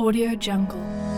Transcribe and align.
Audio 0.00 0.34
Jungle. 0.34 1.09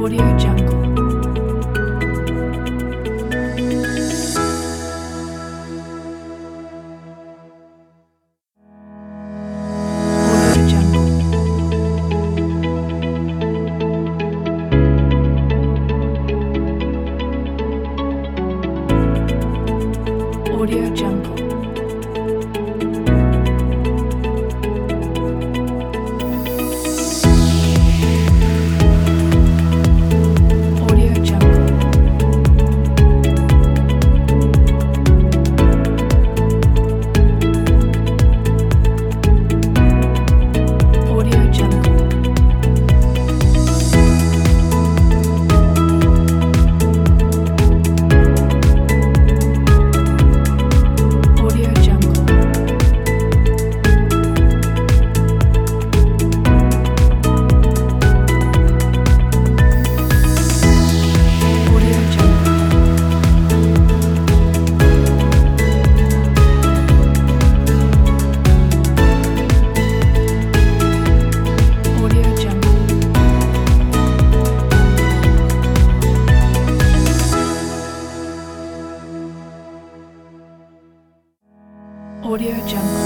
Audio 0.00 0.38
Jungle. 0.38 0.69
Audio 82.40 82.56
Jungle. 82.66 82.99